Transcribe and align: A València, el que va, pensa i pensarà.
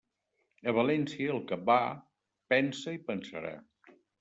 A 0.71 0.71
València, 0.77 1.27
el 1.35 1.43
que 1.51 1.59
va, 1.69 1.77
pensa 2.55 2.97
i 2.99 3.05
pensarà. 3.13 3.55